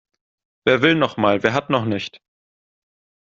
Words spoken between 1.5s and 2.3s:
hat noch nicht?